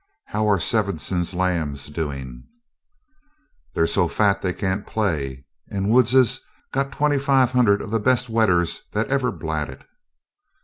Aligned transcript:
How 0.25 0.49
are 0.49 0.59
Svenson's 0.59 1.35
lambs 1.35 1.85
doing?" 1.85 2.45
"They're 3.75 3.85
so 3.85 4.07
fat 4.07 4.41
they 4.41 4.51
can't 4.51 4.87
play 4.87 5.45
and 5.69 5.91
Woods's 5.91 6.39
got 6.73 6.91
twenty 6.91 7.19
five 7.19 7.51
hundred 7.51 7.83
of 7.83 7.91
the 7.91 7.99
best 7.99 8.25
wethers 8.27 8.81
that 8.93 9.07
ever 9.09 9.31
blatted!" 9.31 9.85